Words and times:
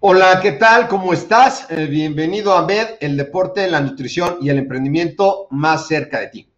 Hola, 0.00 0.38
¿qué 0.40 0.52
tal? 0.52 0.86
¿Cómo 0.86 1.12
estás? 1.12 1.66
Eh, 1.70 1.86
bienvenido 1.86 2.52
a 2.52 2.64
MED, 2.64 2.86
el 3.00 3.16
deporte, 3.16 3.68
la 3.68 3.80
nutrición 3.80 4.36
y 4.40 4.48
el 4.48 4.58
emprendimiento 4.58 5.48
más 5.50 5.88
cerca 5.88 6.20
de 6.20 6.28
ti. 6.28 6.48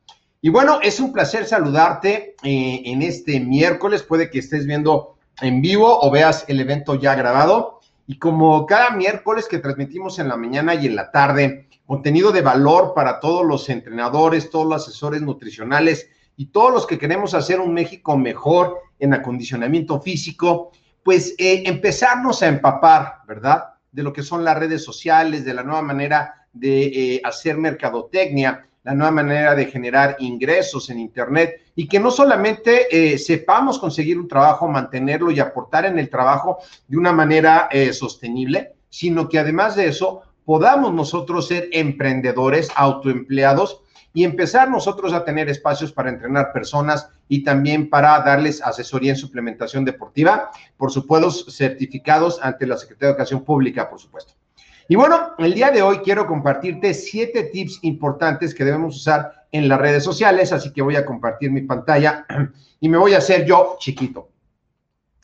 Y 0.43 0.51
bueno, 0.51 0.79
es 0.83 1.01
un 1.01 1.11
placer 1.11 1.47
saludarte 1.47 2.37
eh, 2.43 2.83
en 2.85 3.01
este 3.01 3.41
miércoles. 3.41 4.03
Puede 4.03 4.29
que 4.29 4.41
estés 4.41 4.67
viendo 4.67 5.15
en 5.41 5.63
vivo 5.63 6.01
o 6.03 6.11
veas 6.11 6.45
el 6.49 6.61
evento 6.61 6.97
ya 6.97 7.15
grabado. 7.15 7.81
Y 8.06 8.19
como 8.19 8.67
cada 8.67 8.91
miércoles 8.91 9.49
que 9.49 9.56
transmitimos 9.56 10.19
en 10.19 10.29
la 10.29 10.37
mañana 10.37 10.75
y 10.75 10.84
en 10.84 10.95
la 10.95 11.11
tarde, 11.11 11.67
contenido 11.87 12.33
de 12.33 12.43
valor 12.43 12.93
para 12.95 13.21
todos 13.21 13.47
los 13.47 13.71
entrenadores, 13.71 14.50
todos 14.50 14.67
los 14.67 14.83
asesores 14.83 15.23
nutricionales 15.23 16.11
y 16.37 16.49
todos 16.49 16.75
los 16.75 16.87
que 16.87 16.99
queremos 16.99 17.33
hacer 17.33 17.59
un 17.59 17.73
México 17.73 18.19
mejor 18.19 18.81
en 18.99 19.15
acondicionamiento 19.15 19.99
físico 19.99 20.73
pues 21.03 21.34
eh, 21.38 21.62
empezarnos 21.66 22.43
a 22.43 22.49
empapar, 22.49 23.19
¿verdad? 23.27 23.65
De 23.91 24.03
lo 24.03 24.12
que 24.12 24.22
son 24.22 24.44
las 24.44 24.59
redes 24.59 24.84
sociales, 24.84 25.44
de 25.44 25.55
la 25.55 25.62
nueva 25.62 25.83
manera 25.83 26.47
de 26.53 26.83
eh, 26.87 27.21
hacer 27.25 27.56
mercadotecnia, 27.56 28.66
la 28.83 28.94
nueva 28.94 29.11
manera 29.11 29.55
de 29.55 29.66
generar 29.66 30.16
ingresos 30.21 30.88
en 30.91 30.99
Internet 30.99 31.72
y 31.75 31.87
que 31.87 32.00
no 32.00 32.11
solamente 32.11 32.87
eh, 32.91 33.19
sepamos 33.19 33.78
conseguir 33.78 34.19
un 34.19 34.28
trabajo, 34.28 34.69
mantenerlo 34.69 35.31
y 35.31 35.41
aportar 35.41 35.84
en 35.84 35.99
el 35.99 36.09
trabajo 36.09 36.59
de 36.88 36.97
una 36.97 37.12
manera 37.12 37.69
sostenible, 37.93 38.72
sino 38.88 39.28
que 39.28 39.38
además 39.38 39.77
de 39.77 39.88
eso 39.88 40.22
podamos 40.44 40.94
nosotros 40.94 41.47
ser 41.47 41.69
emprendedores, 41.72 42.71
autoempleados 42.75 43.82
y 44.12 44.25
empezar 44.25 44.71
nosotros 44.71 45.12
a 45.12 45.25
tener 45.25 45.48
espacios 45.48 45.93
para 45.93 46.10
entrenar 46.10 46.53
personas 46.53 47.09
y 47.28 47.44
también 47.44 47.88
para 47.88 48.21
darles 48.21 48.62
asesoría 48.62 49.12
en 49.12 49.16
suplementación 49.16 49.84
deportiva, 49.84 50.50
por 50.76 50.91
supuesto, 50.91 51.50
certificados 51.50 52.41
ante 52.43 52.66
la 52.66 52.76
Secretaría 52.76 53.09
de 53.09 53.12
Educación 53.12 53.44
Pública, 53.44 53.88
por 53.88 54.00
supuesto. 54.00 54.34
Y 54.88 54.97
bueno, 54.97 55.34
el 55.38 55.54
día 55.54 55.70
de 55.70 55.82
hoy 55.82 55.99
quiero 55.99 56.26
compartirte 56.26 56.94
siete 56.94 57.44
tips 57.44 57.78
importantes 57.82 58.54
que 58.54 58.65
debemos 58.65 58.97
usar 58.97 59.47
en 59.53 59.69
las 59.69 59.81
redes 59.81 60.03
sociales, 60.03 60.53
así 60.53 60.72
que 60.72 60.82
voy 60.82 60.97
a 60.97 61.06
compartir 61.06 61.53
mi 61.53 61.62
pantalla 61.62 62.26
y 62.81 62.88
me 62.88 62.99
voy 62.99 63.15
a 63.15 63.19
hacer 63.19 63.44
yo 63.44 63.76
chiquito. 63.78 64.31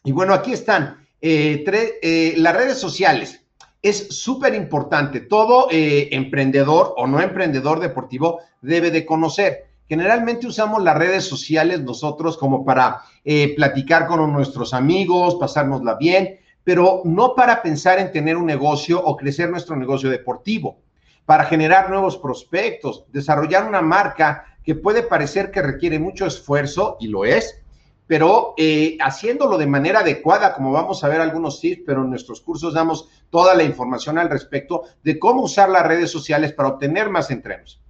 Y 0.04 0.12
bueno, 0.12 0.34
aquí 0.34 0.52
están 0.52 1.04
eh, 1.20 1.64
eh, 2.02 2.34
las 2.36 2.54
redes 2.54 2.78
sociales 2.78 3.42
es 3.88 4.08
súper 4.08 4.54
importante. 4.54 5.20
Todo 5.20 5.68
eh, 5.70 6.08
emprendedor 6.10 6.94
o 6.96 7.06
no 7.06 7.20
emprendedor 7.20 7.78
deportivo 7.78 8.40
debe 8.60 8.90
de 8.90 9.06
conocer. 9.06 9.66
Generalmente 9.88 10.48
usamos 10.48 10.82
las 10.82 10.98
redes 10.98 11.24
sociales 11.24 11.82
nosotros 11.82 12.36
como 12.36 12.64
para 12.64 13.02
eh, 13.24 13.54
platicar 13.54 14.08
con 14.08 14.32
nuestros 14.32 14.74
amigos, 14.74 15.36
pasárnosla 15.36 15.94
bien, 15.94 16.40
pero 16.64 17.02
no 17.04 17.36
para 17.36 17.62
pensar 17.62 18.00
en 18.00 18.10
tener 18.10 18.36
un 18.36 18.46
negocio 18.46 19.00
o 19.00 19.16
crecer 19.16 19.48
nuestro 19.50 19.76
negocio 19.76 20.10
deportivo, 20.10 20.80
para 21.24 21.44
generar 21.44 21.88
nuevos 21.88 22.18
prospectos, 22.18 23.04
desarrollar 23.12 23.68
una 23.68 23.82
marca 23.82 24.46
que 24.64 24.74
puede 24.74 25.04
parecer 25.04 25.52
que 25.52 25.62
requiere 25.62 26.00
mucho 26.00 26.26
esfuerzo, 26.26 26.96
y 26.98 27.06
lo 27.06 27.24
es, 27.24 27.62
pero 28.06 28.54
eh, 28.56 28.96
haciéndolo 29.00 29.58
de 29.58 29.66
manera 29.66 30.00
adecuada, 30.00 30.54
como 30.54 30.72
vamos 30.72 31.02
a 31.02 31.08
ver 31.08 31.20
algunos 31.20 31.60
tips, 31.60 31.82
pero 31.84 32.02
en 32.02 32.10
nuestros 32.10 32.40
cursos 32.40 32.72
damos 32.72 33.08
toda 33.30 33.54
la 33.54 33.64
información 33.64 34.18
al 34.18 34.30
respecto 34.30 34.84
de 35.02 35.18
cómo 35.18 35.42
usar 35.42 35.68
las 35.68 35.86
redes 35.86 36.10
sociales 36.10 36.52
para 36.52 36.70
obtener 36.70 37.10
más 37.10 37.30
entrenos. 37.30 37.80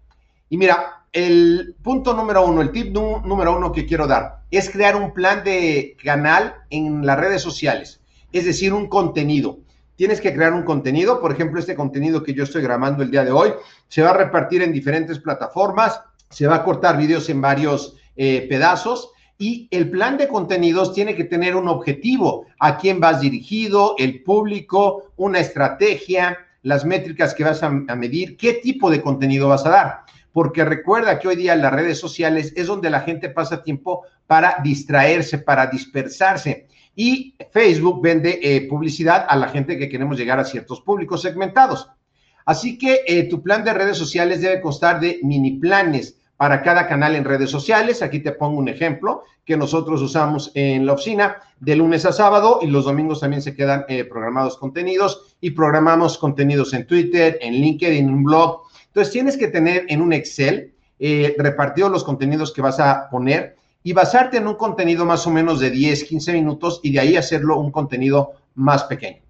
Y 0.48 0.56
mira, 0.56 1.04
el 1.12 1.74
punto 1.82 2.14
número 2.14 2.46
uno, 2.46 2.62
el 2.62 2.70
tip 2.70 2.94
número 2.94 3.56
uno 3.56 3.72
que 3.72 3.86
quiero 3.86 4.06
dar 4.06 4.42
es 4.50 4.70
crear 4.70 4.96
un 4.96 5.12
plan 5.12 5.44
de 5.44 5.96
canal 6.02 6.54
en 6.70 7.04
las 7.04 7.18
redes 7.18 7.42
sociales, 7.42 8.00
es 8.32 8.44
decir, 8.44 8.72
un 8.72 8.88
contenido. 8.88 9.58
Tienes 9.96 10.20
que 10.20 10.34
crear 10.34 10.52
un 10.52 10.62
contenido, 10.62 11.20
por 11.20 11.32
ejemplo, 11.32 11.58
este 11.58 11.74
contenido 11.74 12.22
que 12.22 12.34
yo 12.34 12.44
estoy 12.44 12.62
grabando 12.62 13.02
el 13.02 13.10
día 13.10 13.24
de 13.24 13.32
hoy 13.32 13.52
se 13.88 14.02
va 14.02 14.10
a 14.10 14.16
repartir 14.16 14.62
en 14.62 14.72
diferentes 14.72 15.18
plataformas, 15.18 16.00
se 16.28 16.46
va 16.46 16.56
a 16.56 16.64
cortar 16.64 16.98
videos 16.98 17.28
en 17.28 17.40
varios 17.40 17.96
eh, 18.14 18.46
pedazos 18.48 19.10
y 19.38 19.68
el 19.70 19.90
plan 19.90 20.16
de 20.16 20.28
contenidos 20.28 20.94
tiene 20.94 21.14
que 21.14 21.24
tener 21.24 21.56
un 21.56 21.68
objetivo, 21.68 22.46
a 22.58 22.78
quién 22.78 23.00
vas 23.00 23.20
dirigido, 23.20 23.94
el 23.98 24.22
público, 24.22 25.12
una 25.16 25.40
estrategia, 25.40 26.38
las 26.62 26.84
métricas 26.84 27.34
que 27.34 27.44
vas 27.44 27.62
a, 27.62 27.70
medir, 27.70 28.36
qué 28.36 28.54
tipo 28.54 28.90
de 28.90 29.02
contenido 29.02 29.48
vas 29.48 29.66
a 29.66 29.70
dar. 29.70 30.00
Porque 30.32 30.64
recuerda 30.64 31.18
que 31.18 31.28
hoy 31.28 31.36
día 31.36 31.54
las 31.54 31.72
redes 31.72 31.98
sociales 31.98 32.52
es 32.56 32.66
donde 32.66 32.90
la 32.90 33.00
gente 33.00 33.28
pasa 33.28 33.62
tiempo 33.62 34.02
para 34.26 34.56
distraerse, 34.62 35.38
para 35.38 35.66
dispersarse. 35.66 36.66
Y 36.94 37.34
Facebook 37.52 38.02
vende 38.02 38.40
eh, 38.42 38.66
publicidad 38.68 39.26
a 39.28 39.36
la 39.36 39.48
gente 39.48 39.78
que 39.78 39.88
queremos 39.88 40.16
llegar 40.16 40.40
a 40.40 40.44
ciertos 40.44 40.80
públicos 40.80 41.22
segmentados. 41.22 41.90
Así 42.46 42.78
que 42.78 43.02
eh, 43.06 43.24
tu 43.24 43.42
plan 43.42 43.64
de 43.64 43.74
redes 43.74 43.98
sociales 43.98 44.40
debe 44.40 44.60
constar 44.60 44.98
de 45.00 45.20
mini 45.22 45.58
planes 45.58 46.16
para 46.36 46.62
cada 46.62 46.86
canal 46.86 47.14
en 47.14 47.24
redes 47.24 47.50
sociales. 47.50 48.02
Aquí 48.02 48.20
te 48.20 48.32
pongo 48.32 48.58
un 48.58 48.68
ejemplo 48.68 49.24
que 49.44 49.56
nosotros 49.56 50.02
usamos 50.02 50.50
en 50.54 50.86
la 50.86 50.92
oficina 50.94 51.36
de 51.60 51.76
lunes 51.76 52.04
a 52.04 52.12
sábado 52.12 52.58
y 52.62 52.66
los 52.66 52.84
domingos 52.84 53.20
también 53.20 53.42
se 53.42 53.54
quedan 53.54 53.84
eh, 53.88 54.04
programados 54.04 54.56
contenidos 54.56 55.36
y 55.40 55.50
programamos 55.50 56.18
contenidos 56.18 56.74
en 56.74 56.86
Twitter, 56.86 57.38
en 57.40 57.54
LinkedIn, 57.54 58.08
en 58.08 58.14
un 58.14 58.24
blog. 58.24 58.62
Entonces 58.86 59.12
tienes 59.12 59.36
que 59.36 59.48
tener 59.48 59.86
en 59.88 60.02
un 60.02 60.12
Excel 60.12 60.74
eh, 60.98 61.34
repartidos 61.38 61.90
los 61.90 62.04
contenidos 62.04 62.52
que 62.52 62.62
vas 62.62 62.80
a 62.80 63.08
poner 63.10 63.56
y 63.82 63.92
basarte 63.92 64.38
en 64.38 64.48
un 64.48 64.54
contenido 64.54 65.04
más 65.04 65.26
o 65.26 65.30
menos 65.30 65.60
de 65.60 65.70
10, 65.70 66.04
15 66.04 66.32
minutos 66.32 66.80
y 66.82 66.92
de 66.92 67.00
ahí 67.00 67.16
hacerlo 67.16 67.58
un 67.58 67.70
contenido 67.70 68.32
más 68.54 68.84
pequeño. 68.84 69.22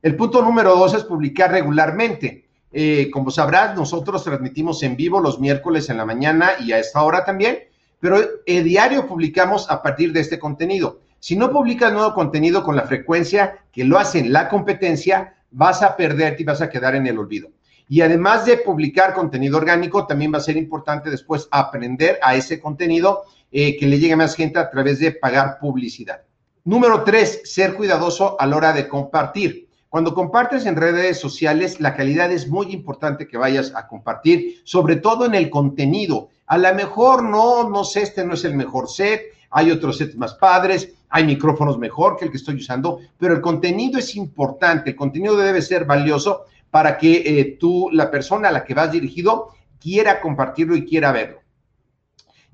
El 0.00 0.16
punto 0.16 0.42
número 0.42 0.74
dos 0.74 0.94
es 0.94 1.04
publicar 1.04 1.50
regularmente. 1.50 2.46
Eh, 2.72 3.10
como 3.12 3.30
sabrás, 3.30 3.76
nosotros 3.76 4.24
transmitimos 4.24 4.82
en 4.82 4.96
vivo 4.96 5.20
los 5.20 5.38
miércoles 5.38 5.90
en 5.90 5.98
la 5.98 6.06
mañana 6.06 6.52
y 6.60 6.72
a 6.72 6.78
esta 6.78 7.02
hora 7.02 7.24
también, 7.24 7.58
pero 8.00 8.18
el 8.46 8.64
diario 8.64 9.06
publicamos 9.06 9.70
a 9.70 9.82
partir 9.82 10.12
de 10.12 10.20
este 10.20 10.38
contenido. 10.38 11.00
Si 11.20 11.36
no 11.36 11.52
publicas 11.52 11.92
nuevo 11.92 12.14
contenido 12.14 12.64
con 12.64 12.74
la 12.74 12.82
frecuencia 12.82 13.58
que 13.70 13.84
lo 13.84 13.98
hacen 13.98 14.32
la 14.32 14.48
competencia, 14.48 15.34
vas 15.50 15.82
a 15.82 15.96
perderte 15.96 16.42
y 16.42 16.46
vas 16.46 16.62
a 16.62 16.68
quedar 16.68 16.96
en 16.96 17.06
el 17.06 17.18
olvido. 17.18 17.50
Y 17.88 18.00
además 18.00 18.46
de 18.46 18.56
publicar 18.56 19.12
contenido 19.12 19.58
orgánico, 19.58 20.06
también 20.06 20.32
va 20.32 20.38
a 20.38 20.40
ser 20.40 20.56
importante 20.56 21.10
después 21.10 21.46
aprender 21.50 22.18
a 22.22 22.34
ese 22.34 22.58
contenido 22.58 23.22
eh, 23.50 23.76
que 23.76 23.86
le 23.86 23.98
llegue 23.98 24.14
a 24.14 24.16
más 24.16 24.34
gente 24.34 24.58
a 24.58 24.70
través 24.70 24.98
de 24.98 25.12
pagar 25.12 25.58
publicidad. 25.60 26.22
Número 26.64 27.04
tres, 27.04 27.42
ser 27.44 27.74
cuidadoso 27.74 28.40
a 28.40 28.46
la 28.46 28.56
hora 28.56 28.72
de 28.72 28.88
compartir. 28.88 29.68
Cuando 29.92 30.14
compartes 30.14 30.64
en 30.64 30.76
redes 30.76 31.20
sociales, 31.20 31.78
la 31.78 31.94
calidad 31.94 32.32
es 32.32 32.48
muy 32.48 32.72
importante 32.72 33.28
que 33.28 33.36
vayas 33.36 33.74
a 33.74 33.86
compartir, 33.88 34.62
sobre 34.64 34.96
todo 34.96 35.26
en 35.26 35.34
el 35.34 35.50
contenido. 35.50 36.30
A 36.46 36.56
lo 36.56 36.74
mejor 36.74 37.22
no, 37.22 37.68
no 37.68 37.84
sé, 37.84 38.00
este 38.00 38.24
no 38.24 38.32
es 38.32 38.44
el 38.46 38.54
mejor 38.54 38.88
set, 38.88 39.20
hay 39.50 39.70
otros 39.70 39.98
sets 39.98 40.16
más 40.16 40.32
padres, 40.32 40.94
hay 41.10 41.24
micrófonos 41.24 41.76
mejor 41.76 42.16
que 42.16 42.24
el 42.24 42.30
que 42.30 42.38
estoy 42.38 42.54
usando, 42.54 43.00
pero 43.18 43.34
el 43.34 43.42
contenido 43.42 43.98
es 43.98 44.16
importante, 44.16 44.88
el 44.88 44.96
contenido 44.96 45.36
debe 45.36 45.60
ser 45.60 45.84
valioso 45.84 46.46
para 46.70 46.96
que 46.96 47.22
eh, 47.26 47.58
tú, 47.60 47.90
la 47.92 48.10
persona 48.10 48.48
a 48.48 48.52
la 48.52 48.64
que 48.64 48.72
vas 48.72 48.92
dirigido, 48.92 49.48
quiera 49.78 50.22
compartirlo 50.22 50.74
y 50.74 50.86
quiera 50.86 51.12
verlo. 51.12 51.41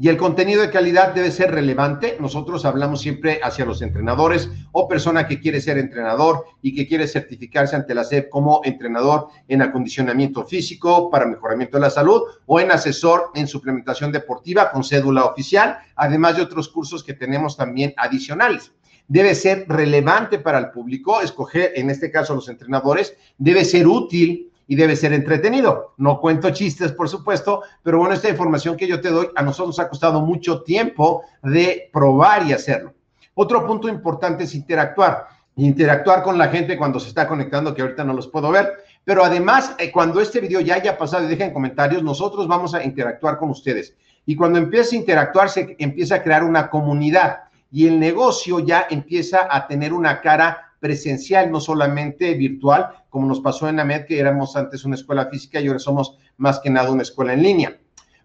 Y 0.01 0.09
el 0.09 0.17
contenido 0.17 0.63
de 0.63 0.71
calidad 0.71 1.13
debe 1.13 1.33
ser 1.33 1.51
relevante. 1.51 2.19
Nosotros 2.21 2.65
hablamos 2.65 3.01
siempre 3.01 3.41
hacia 3.43 3.65
los 3.65 3.83
entrenadores 3.83 4.49
o 4.71 4.87
persona 4.87 5.27
que 5.27 5.41
quiere 5.41 5.61
ser 5.61 5.77
entrenador 5.77 6.45
y 6.63 6.73
que 6.73 6.87
quiere 6.87 7.09
certificarse 7.09 7.75
ante 7.75 7.97
la 7.97 8.05
SEP 8.05 8.29
como 8.29 8.61
entrenador 8.63 9.27
en 9.49 9.61
acondicionamiento 9.61 10.45
físico 10.45 11.11
para 11.11 11.27
mejoramiento 11.27 11.79
de 11.79 11.81
la 11.81 11.91
salud 11.91 12.23
o 12.47 12.61
en 12.61 12.71
asesor 12.71 13.31
en 13.35 13.49
suplementación 13.49 14.13
deportiva 14.13 14.71
con 14.71 14.85
cédula 14.85 15.25
oficial, 15.25 15.79
además 15.97 16.37
de 16.37 16.43
otros 16.43 16.69
cursos 16.69 17.03
que 17.03 17.15
tenemos 17.15 17.57
también 17.57 17.93
adicionales 17.97 18.73
debe 19.09 19.35
ser 19.35 19.65
relevante 19.69 20.39
para 20.39 20.59
el 20.59 20.71
público, 20.71 21.23
escoger, 21.23 21.73
en 21.77 21.89
este 21.89 22.11
caso 22.11 22.35
los 22.35 22.49
entrenadores, 22.51 23.17
debe 23.39 23.65
ser 23.65 23.87
útil 23.89 24.48
y 24.69 24.77
debe 24.77 24.95
ser 24.95 25.13
entretenido. 25.15 25.95
No 25.97 26.21
cuento 26.21 26.51
chistes, 26.51 26.93
por 26.93 27.09
supuesto, 27.09 27.63
pero 27.83 27.99
bueno, 27.99 28.15
esta 28.15 28.29
información 28.29 28.77
que 28.77 28.87
yo 28.87 29.01
te 29.01 29.09
doy 29.09 29.29
a 29.35 29.43
nosotros 29.43 29.69
nos 29.69 29.81
ha 29.81 29.89
costado 29.89 30.21
mucho 30.21 30.63
tiempo 30.63 31.25
de 31.43 31.91
probar 31.93 32.47
y 32.47 32.53
hacerlo. 32.53 32.93
Otro 33.35 33.67
punto 33.67 33.89
importante 33.89 34.45
es 34.45 34.55
interactuar. 34.55 35.27
Interactuar 35.57 36.23
con 36.23 36.39
la 36.39 36.49
gente 36.49 36.77
cuando 36.77 37.01
se 37.01 37.09
está 37.09 37.27
conectando, 37.27 37.75
que 37.75 37.83
ahorita 37.83 38.05
no 38.05 38.13
los 38.13 38.29
puedo 38.29 38.51
ver, 38.51 38.85
pero 39.05 39.25
además, 39.25 39.75
eh, 39.79 39.91
cuando 39.91 40.21
este 40.21 40.41
video 40.41 40.61
ya 40.61 40.75
haya 40.75 40.99
pasado 40.99 41.25
y 41.25 41.29
dejen 41.29 41.53
comentarios, 41.53 42.03
nosotros 42.03 42.47
vamos 42.47 42.75
a 42.75 42.85
interactuar 42.85 43.39
con 43.39 43.51
ustedes. 43.51 43.97
Y 44.27 44.37
cuando 44.37 44.59
empieza 44.59 44.95
a 44.95 44.99
interactuar, 44.99 45.49
se 45.49 45.75
empieza 45.79 46.17
a 46.17 46.23
crear 46.23 46.45
una 46.45 46.69
comunidad 46.69 47.45
y 47.73 47.87
el 47.87 47.99
negocio 47.99 48.61
ya 48.61 48.87
empieza 48.91 49.49
a 49.51 49.67
tener 49.67 49.93
una 49.93 50.21
cara 50.21 50.68
presencial, 50.81 51.51
no 51.51 51.61
solamente 51.61 52.35
virtual, 52.35 52.89
como 53.11 53.27
nos 53.27 53.41
pasó 53.41 53.69
en 53.69 53.81
AMED, 53.81 54.07
que 54.07 54.19
éramos 54.19 54.57
antes 54.57 54.85
una 54.85 54.95
escuela 54.95 55.27
física 55.27 55.61
y 55.61 55.67
ahora 55.67 55.79
somos 55.79 56.19
más 56.37 56.61
que 56.61 56.71
nada 56.71 56.91
una 56.91 57.03
escuela 57.03 57.33
en 57.33 57.43
línea. 57.43 57.79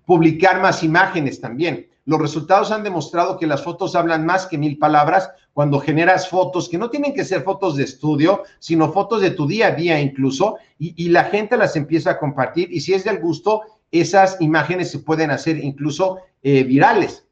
Publicar 0.06 0.62
más 0.62 0.84
imágenes 0.84 1.40
también. 1.40 1.88
Los 2.06 2.20
resultados 2.20 2.72
han 2.72 2.84
demostrado 2.84 3.38
que 3.38 3.48
las 3.48 3.64
fotos 3.64 3.96
hablan 3.96 4.26
más 4.26 4.46
que 4.46 4.58
mil 4.58 4.78
palabras 4.78 5.32
cuando 5.54 5.80
generas 5.80 6.28
fotos 6.28 6.68
que 6.68 6.78
no 6.78 6.90
tienen 6.90 7.14
que 7.14 7.24
ser 7.24 7.44
fotos 7.44 7.78
de 7.78 7.84
estudio, 7.84 8.44
sino 8.60 8.92
fotos 8.92 9.22
de 9.22 9.32
tu 9.32 9.48
día 9.48 9.68
a 9.68 9.72
día 9.72 10.02
incluso, 10.02 10.58
y, 10.78 11.10
la 11.10 11.26
gente 11.26 11.56
las 11.56 11.78
empieza 11.78 12.12
a 12.12 12.20
compartir 12.20 12.68
y 12.72 12.82
si 12.82 12.94
es 12.94 13.06
del 13.06 13.20
gusto, 13.20 13.62
esas 13.92 14.42
imágenes 14.42 14.92
se 14.92 15.00
pueden 15.00 15.32
hacer 15.32 15.64
incluso 15.64 16.18
eh, 16.42 16.64
virales. 16.64 17.26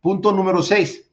Punto 0.00 0.30
número 0.30 0.62
seis, 0.62 1.10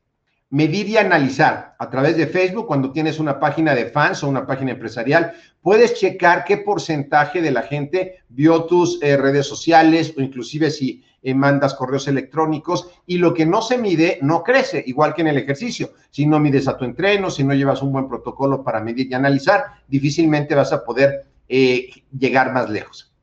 medir 0.49 0.87
y 0.87 0.97
analizar 0.97 1.75
a 1.77 1.89
través 1.89 2.17
de 2.17 2.27
Facebook 2.27 2.65
cuando 2.65 2.91
tienes 2.91 3.19
una 3.19 3.39
página 3.39 3.75
de 3.75 3.85
fans 3.85 4.23
o 4.23 4.29
una 4.29 4.47
página 4.47 4.71
empresarial. 4.71 5.33
Puedes 5.61 5.93
checar 5.93 6.43
qué 6.43 6.57
porcentaje 6.57 7.41
de 7.41 7.51
la 7.51 7.61
gente 7.61 8.23
vio 8.29 8.63
tus 8.65 9.01
eh, 9.01 9.15
redes 9.15 9.45
sociales 9.45 10.13
o 10.17 10.21
inclusive 10.21 10.71
si 10.71 11.03
eh, 11.21 11.33
mandas 11.33 11.75
correos 11.75 12.07
electrónicos 12.07 12.89
y 13.05 13.17
lo 13.17 13.33
que 13.33 13.45
no 13.45 13.61
se 13.61 13.77
mide 13.77 14.19
no 14.21 14.41
crece, 14.41 14.83
igual 14.87 15.13
que 15.13 15.21
en 15.21 15.27
el 15.27 15.37
ejercicio. 15.37 15.91
Si 16.09 16.25
no 16.25 16.39
mides 16.39 16.67
a 16.67 16.77
tu 16.77 16.85
entreno, 16.85 17.29
si 17.29 17.43
no 17.43 17.53
llevas 17.53 17.81
un 17.83 17.91
buen 17.91 18.07
protocolo 18.07 18.63
para 18.63 18.79
medir 18.79 19.07
y 19.11 19.13
analizar, 19.13 19.65
difícilmente 19.87 20.55
vas 20.55 20.73
a 20.73 20.83
poder 20.83 21.25
eh, 21.47 21.89
llegar 22.17 22.53
más 22.53 22.69
lejos. 22.69 23.13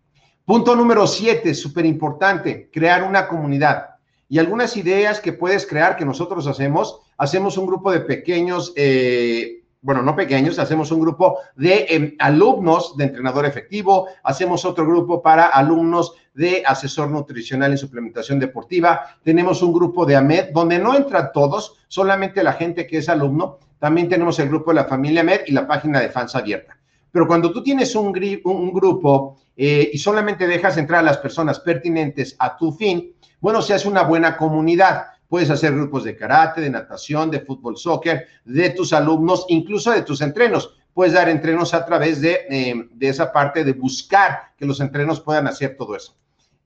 Punto 0.45 0.77
número 0.77 1.09
siete, 1.09 1.55
súper 1.55 1.87
importante, 1.87 2.71
crear 2.73 3.03
una 3.03 3.27
comunidad 3.27 3.96
y 4.29 4.39
algunas 4.39 4.77
ideas 4.77 5.21
que 5.21 5.33
puedes 5.33 5.67
crear 5.67 5.97
que 5.97 6.05
nosotros 6.05 6.47
hacemos. 6.47 7.01
Hacemos 7.17 7.57
un 7.57 7.67
grupo 7.67 7.93
de 7.93 8.01
pequeños, 8.01 8.73
eh, 8.77 9.63
bueno, 9.81 10.03
no 10.03 10.17
pequeños, 10.17 10.59
hacemos 10.59 10.91
un 10.91 11.01
grupo 11.01 11.39
de 11.55 11.87
em, 11.89 12.17
alumnos 12.19 12.97
de 12.97 13.05
entrenador 13.05 13.47
efectivo, 13.47 14.09
hacemos 14.25 14.65
otro 14.65 14.87
grupo 14.87 15.23
para 15.23 15.47
alumnos 15.47 16.15
de 16.35 16.63
asesor 16.67 17.11
nutricional 17.11 17.73
y 17.73 17.79
suplementación 17.79 18.39
deportiva, 18.39 19.17
tenemos 19.23 19.63
un 19.63 19.73
grupo 19.73 20.05
de 20.05 20.17
AMED 20.17 20.51
donde 20.53 20.79
no 20.79 20.95
entran 20.95 21.31
todos, 21.33 21.77
solamente 21.89 22.43
la 22.43 22.53
gente 22.53 22.87
que 22.87 22.99
es 22.99 23.09
alumno, 23.09 23.59
también 23.79 24.09
tenemos 24.09 24.39
el 24.39 24.49
grupo 24.49 24.71
de 24.71 24.77
la 24.77 24.85
familia 24.85 25.21
AMED 25.23 25.43
y 25.47 25.53
la 25.53 25.67
página 25.67 26.01
de 26.01 26.11
fans 26.11 26.35
abierta. 26.35 26.76
Pero 27.17 27.27
cuando 27.27 27.51
tú 27.51 27.63
tienes 27.63 27.95
un, 27.95 28.13
grupo 28.13 29.39
eh, 29.57 29.89
y 29.91 29.97
solamente 29.97 30.47
dejas 30.47 30.77
entrar 30.77 31.01
a 31.01 31.03
las 31.03 31.17
personas 31.17 31.59
pertinentes 31.61 32.37
a 32.39 32.59
tu 32.59 32.73
fin, 32.73 33.15
bueno, 33.41 33.63
se 33.63 33.73
hace 33.73 33.89
una 33.89 34.03
buena 34.03 34.37
comunidad. 34.37 35.07
Puedes 35.27 35.49
hacer 35.49 35.73
grupos 35.73 36.05
de 36.05 36.15
karate, 36.15 36.61
de 36.61 36.69
natación, 36.69 37.31
de 37.31 37.41
fútbol, 37.41 37.79
soccer, 37.79 38.27
de 38.45 38.69
tus 38.69 38.93
alumnos, 38.93 39.47
incluso 39.49 39.93
de 39.93 40.03
tus 40.03 40.21
entrenos. 40.21 40.75
Puedes 40.93 41.15
dar 41.15 41.31
entrenos 41.31 41.73
a 41.73 41.87
través 41.87 42.21
de, 42.21 42.41
eh, 42.51 42.87
de 42.93 43.09
esa 43.09 43.33
parte 43.33 43.65
de 43.65 43.73
buscar 43.73 44.53
que 44.59 44.67
los 44.67 44.81
entrenos 44.81 45.19
puedan 45.19 45.47
hacer 45.47 45.75
todo 45.75 45.97
eso. 45.97 46.15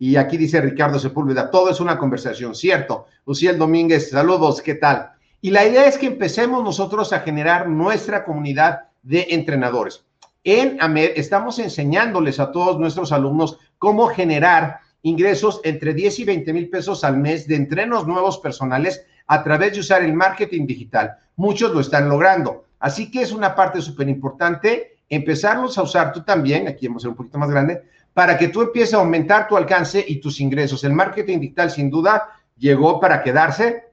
Y 0.00 0.16
aquí 0.16 0.36
dice 0.36 0.60
Ricardo 0.60 0.98
Sepúlveda, 0.98 1.48
todo 1.48 1.70
es 1.70 1.78
una 1.78 1.96
conversación, 1.96 2.56
cierto. 2.56 3.06
Luciel 3.24 3.56
Domínguez, 3.56 4.10
saludos, 4.10 4.62
¿qué 4.62 4.74
tal? 4.74 5.12
Y 5.40 5.50
la 5.50 5.64
idea 5.64 5.86
es 5.86 5.96
que 5.96 6.06
empecemos 6.06 6.64
nosotros 6.64 7.12
a 7.12 7.20
generar 7.20 7.68
nuestra 7.68 8.24
comunidad 8.24 8.88
de 9.04 9.28
entrenadores. 9.30 10.09
En 10.44 10.78
AMED 10.80 11.12
estamos 11.16 11.58
enseñándoles 11.58 12.40
a 12.40 12.50
todos 12.50 12.78
nuestros 12.78 13.12
alumnos 13.12 13.58
cómo 13.76 14.06
generar 14.06 14.80
ingresos 15.02 15.60
entre 15.64 15.92
10 15.92 16.20
y 16.20 16.24
20 16.24 16.52
mil 16.54 16.70
pesos 16.70 17.04
al 17.04 17.18
mes 17.18 17.46
de 17.46 17.56
entrenos 17.56 18.06
nuevos 18.06 18.38
personales 18.38 19.04
a 19.26 19.44
través 19.44 19.74
de 19.74 19.80
usar 19.80 20.02
el 20.02 20.14
marketing 20.14 20.66
digital. 20.66 21.16
Muchos 21.36 21.72
lo 21.74 21.80
están 21.80 22.08
logrando. 22.08 22.64
Así 22.78 23.10
que 23.10 23.20
es 23.20 23.32
una 23.32 23.54
parte 23.54 23.82
súper 23.82 24.08
importante 24.08 24.96
empezarlos 25.10 25.76
a 25.76 25.82
usar 25.82 26.12
tú 26.12 26.22
también, 26.22 26.68
aquí 26.68 26.86
vamos 26.86 27.02
a 27.02 27.04
ser 27.04 27.10
un 27.10 27.16
poquito 27.16 27.36
más 27.36 27.50
grande, 27.50 27.82
para 28.14 28.38
que 28.38 28.48
tú 28.48 28.62
empieces 28.62 28.94
a 28.94 28.98
aumentar 28.98 29.46
tu 29.46 29.56
alcance 29.56 30.02
y 30.06 30.20
tus 30.20 30.40
ingresos. 30.40 30.84
El 30.84 30.94
marketing 30.94 31.40
digital 31.40 31.70
sin 31.70 31.90
duda 31.90 32.28
llegó 32.56 32.98
para 32.98 33.22
quedarse 33.22 33.89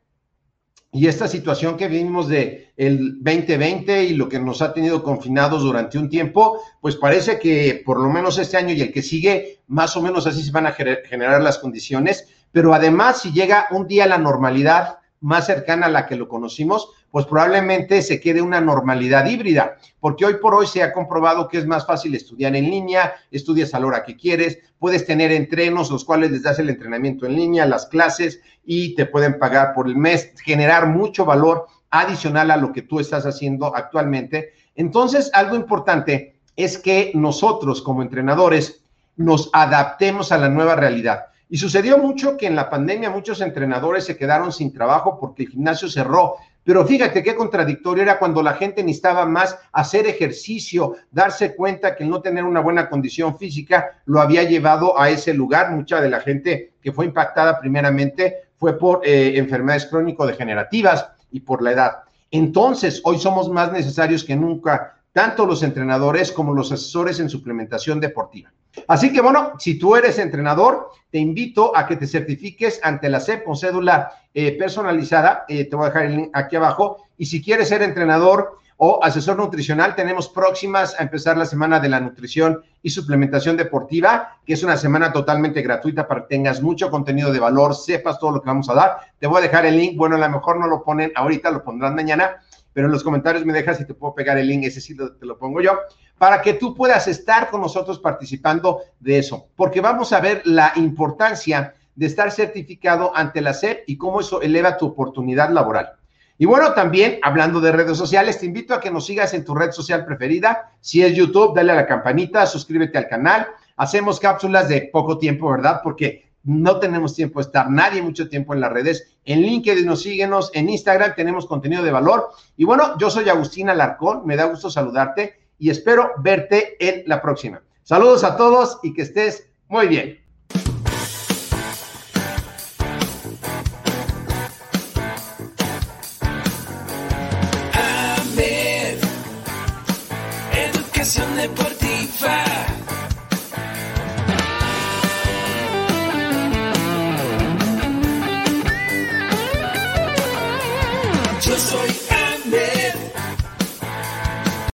y 0.98 1.08
esta 1.08 1.28
situación 1.28 1.78
que 1.78 1.88
vimos 1.88 2.28
de 2.28 2.72
el 2.76 3.24
2020 3.24 4.06
y 4.06 4.16
lo 4.16 4.28
que 4.28 4.40
nos 4.40 4.64
ha 4.64 4.74
tenido 4.74 5.04
confinados 5.04 5.62
durante 5.62 6.00
un 6.00 6.10
tiempo, 6.10 6.60
pues 6.82 6.96
parece 6.96 7.38
que 7.38 7.84
por 7.86 8.02
lo 8.02 8.10
menos 8.10 8.40
este 8.40 8.58
año 8.58 8.74
y 8.74 8.82
el 8.82 8.92
que 8.92 9.04
sigue, 9.04 9.60
más 9.68 9.96
o 9.96 10.02
menos 10.02 10.26
así 10.26 10.42
se 10.42 10.52
van 10.52 10.66
a 10.66 10.72
generar 10.72 11.44
las 11.44 11.60
condiciones, 11.60 12.28
pero 12.52 12.74
además 12.74 13.22
si 13.22 13.32
llega 13.32 13.68
un 13.70 13.88
día 13.88 14.08
la 14.08 14.18
normalidad 14.18 14.98
más 15.22 15.46
cercana 15.46 15.86
a 15.86 15.92
la 15.92 16.08
que 16.08 16.16
lo 16.16 16.28
conocimos, 16.28 16.90
pues 17.12 17.26
probablemente 17.26 18.02
se 18.02 18.20
quede 18.20 18.42
una 18.42 18.62
normalidad 18.62 19.26
híbrida, 19.26 19.78
porque 20.00 20.26
hoy 20.26 20.36
por 20.42 20.54
hoy 20.54 20.68
se 20.68 20.84
ha 20.84 20.94
comprobado 20.94 21.48
que 21.48 21.58
es 21.58 21.66
más 21.66 21.86
fácil 21.86 22.14
estudiar 22.16 22.56
en 22.56 22.70
línea, 22.70 23.14
estudias 23.32 23.74
a 23.74 23.80
la 23.80 23.88
hora 23.88 24.04
que 24.04 24.16
quieres, 24.16 24.60
puedes 24.80 25.06
tener 25.06 25.32
entrenos, 25.32 25.90
los 25.90 26.06
cuales 26.06 26.32
les 26.32 26.44
das 26.44 26.60
el 26.60 26.70
entrenamiento 26.70 27.26
en 27.26 27.36
línea, 27.36 27.66
las 27.66 27.88
clases 27.88 28.42
y 28.66 28.96
te 28.96 29.06
pueden 29.06 29.40
pagar 29.40 29.74
por 29.74 29.88
el 29.88 29.96
mes, 29.96 30.34
generar 30.44 30.88
mucho 30.88 31.26
valor 31.26 31.68
adicional 31.90 32.52
a 32.52 32.58
lo 32.58 32.72
que 32.74 32.82
tú 32.82 33.00
estás 33.00 33.26
haciendo 33.26 33.76
actualmente. 33.76 34.54
Entonces, 34.76 35.32
algo 35.34 35.56
importante 35.56 36.36
es 36.56 36.78
que 36.78 37.12
nosotros 37.16 37.82
como 37.82 38.02
entrenadores 38.02 38.82
nos 39.16 39.50
adaptemos 39.54 40.32
a 40.32 40.38
la 40.38 40.50
nueva 40.50 40.76
realidad. 40.76 41.28
Y 41.50 41.58
sucedió 41.58 41.98
mucho 41.98 42.36
que 42.36 42.46
en 42.46 42.56
la 42.56 42.70
pandemia 42.70 43.10
muchos 43.10 43.40
entrenadores 43.40 44.04
se 44.04 44.18
quedaron 44.18 44.52
sin 44.52 44.74
trabajo 44.74 45.18
porque 45.20 45.44
el 45.44 45.50
gimnasio 45.50 45.88
cerró. 45.88 46.36
Pero 46.68 46.86
fíjate 46.86 47.24
qué 47.24 47.34
contradictorio 47.34 48.04
era 48.04 48.20
cuando 48.20 48.44
la 48.44 48.56
gente 48.56 48.84
necesitaba 48.84 49.26
más 49.26 49.58
hacer 49.72 50.06
ejercicio, 50.06 50.98
darse 51.10 51.56
cuenta 51.56 51.96
que 51.96 52.04
el 52.04 52.10
no 52.10 52.22
tener 52.22 52.44
una 52.44 52.60
buena 52.60 52.90
condición 52.90 53.38
física 53.38 54.02
lo 54.04 54.20
había 54.20 54.44
llevado 54.44 55.00
a 55.00 55.10
ese 55.10 55.34
lugar. 55.34 55.72
Mucha 55.72 56.02
de 56.02 56.10
la 56.10 56.20
gente 56.20 56.74
que 56.82 56.92
fue 56.92 57.06
impactada 57.06 57.58
primeramente 57.58 58.50
fue 58.58 58.78
por 58.78 59.00
eh, 59.06 59.38
enfermedades 59.38 59.86
crónico-degenerativas 59.86 61.10
y 61.32 61.40
por 61.40 61.62
la 61.62 61.72
edad. 61.72 61.92
Entonces, 62.32 63.00
hoy 63.06 63.18
somos 63.18 63.50
más 63.50 63.72
necesarios 63.72 64.26
que 64.26 64.36
nunca, 64.36 64.98
tanto 65.14 65.46
los 65.46 65.64
entrenadores 65.64 66.34
como 66.34 66.54
los 66.54 66.74
asesores 66.74 67.22
en 67.22 67.30
suplementación 67.30 68.02
deportiva. 68.02 68.52
Así 68.88 69.12
que 69.12 69.22
bueno, 69.22 69.54
si 69.58 69.80
tú 69.80 69.96
eres 69.96 70.20
entrenador, 70.20 70.90
te 71.10 71.18
invito 71.18 71.76
a 71.76 71.88
que 71.88 71.96
te 71.96 72.06
certifiques 72.06 72.80
ante 72.84 73.10
la 73.10 73.22
SEP 73.22 73.46
con 73.46 73.56
cédula 73.56 74.12
eh, 74.40 74.52
personalizada. 74.52 75.46
Eh, 75.48 75.66
te 75.66 75.76
voy 75.76 75.86
a 75.86 75.90
dejar 75.90 76.06
el 76.06 76.16
link 76.16 76.30
aquí 76.32 76.56
abajo. 76.58 77.06
Y 77.18 77.26
si 77.26 77.42
quieres 77.42 77.70
ser 77.70 77.82
entrenador 77.82 78.60
o 78.78 79.04
asesor 79.04 79.36
nutricional, 79.36 79.96
tenemos 79.96 80.30
próximas 80.30 80.94
a 81.00 81.02
empezar 81.02 81.40
la 81.40 81.48
semana 81.48 81.80
de 81.80 81.90
la 81.90 82.00
nutrición 82.00 82.62
y 82.84 82.92
suplementación 82.92 83.58
deportiva, 83.58 84.38
que 84.46 84.54
es 84.54 84.62
una 84.62 84.78
semana 84.78 85.12
totalmente 85.12 85.64
gratuita 85.64 86.08
para 86.08 86.22
que 86.22 86.36
tengas 86.36 86.62
mucho 86.62 86.92
contenido 86.92 87.32
de 87.34 87.40
valor, 87.40 87.74
sepas 87.74 88.20
todo 88.20 88.30
lo 88.30 88.42
que 88.44 88.46
vamos 88.46 88.70
a 88.70 88.76
dar. 88.76 88.98
Te 89.18 89.26
voy 89.26 89.40
a 89.40 89.42
dejar 89.42 89.66
el 89.66 89.76
link. 89.76 89.98
Bueno, 89.98 90.18
a 90.18 90.20
lo 90.20 90.30
mejor 90.30 90.60
no 90.60 90.68
lo 90.68 90.84
ponen 90.84 91.12
ahorita, 91.16 91.50
lo 91.50 91.64
pondrán 91.64 91.96
mañana, 91.96 92.36
pero 92.74 92.86
en 92.86 92.94
los 92.94 93.04
comentarios 93.04 93.44
me 93.44 93.54
dejas 93.54 93.80
si 93.80 93.88
te 93.88 93.96
puedo 93.96 94.14
pegar 94.14 94.38
el 94.38 94.48
link, 94.48 94.66
ese 94.66 94.82
sí 94.82 94.96
te 94.96 95.26
lo 95.26 95.40
pongo 95.40 95.62
yo 95.62 95.80
para 96.18 96.42
que 96.42 96.54
tú 96.54 96.74
puedas 96.74 97.08
estar 97.08 97.50
con 97.50 97.62
nosotros 97.62 98.00
participando 98.00 98.82
de 99.00 99.20
eso, 99.20 99.50
porque 99.56 99.82
vamos 99.82 100.14
a 100.14 100.20
ver 100.20 100.42
la 100.46 100.74
importancia 100.76 101.76
de 101.98 102.06
estar 102.06 102.32
certificado 102.32 103.12
ante 103.16 103.42
la 103.42 103.54
SEP 103.54 103.84
y 103.88 103.98
cómo 103.98 104.22
eso 104.22 104.42
eleva 104.42 104.78
tu 104.78 104.86
oportunidad 104.86 105.50
laboral. 105.50 105.94
Y 106.38 106.46
bueno, 106.46 106.74
también 106.74 107.20
hablando 107.24 107.60
de 107.60 107.72
redes 107.72 107.98
sociales, 107.98 108.40
te 108.40 108.46
invito 108.46 108.76
a 108.76 108.80
que 108.80 108.92
nos 108.92 109.08
sigas 109.08 109.34
en 109.34 109.44
tu 109.44 109.56
red 109.56 109.72
social 109.72 110.06
preferida. 110.06 110.72
Si 110.80 111.04
es 111.04 111.16
YouTube, 111.16 111.56
dale 111.56 111.72
a 111.72 111.76
la 111.76 111.88
campanita, 111.88 112.46
suscríbete 112.46 113.00
al 113.00 113.08
canal. 113.08 113.48
Hacemos 113.76 114.20
cápsulas 114.20 114.70
de 114.70 114.90
poco 114.94 115.18
tiempo, 115.18 115.50
¿verdad? 115.50 115.82
Porque 115.84 116.28
no 116.44 116.80
tenemos 116.80 117.16
tiempo 117.16 117.40
de 117.40 117.48
estar 117.48 117.72
nadie 117.72 118.04
mucho 118.04 118.30
tiempo 118.30 118.54
en 118.54 118.62
las 118.62 118.72
redes. 118.72 119.18
En 119.26 119.42
LinkedIn 119.42 119.86
nos 119.86 120.04
síguenos, 120.04 120.52
en 120.54 120.70
Instagram 120.70 121.16
tenemos 121.16 121.48
contenido 121.48 121.82
de 121.82 121.92
valor. 121.92 122.30
Y 122.56 122.66
bueno, 122.66 122.96
yo 123.00 123.10
soy 123.10 123.28
Agustín 123.30 123.70
Alarcón, 123.70 124.22
me 124.24 124.36
da 124.36 124.46
gusto 124.46 124.70
saludarte 124.70 125.34
y 125.58 125.72
espero 125.72 126.12
verte 126.20 126.78
en 126.80 127.04
la 127.08 127.20
próxima. 127.20 127.64
Saludos 127.82 128.24
a 128.24 128.38
todos 128.38 128.80
y 128.84 128.94
que 128.94 129.02
estés 129.02 129.50
muy 129.68 129.88
bien. 129.88 130.27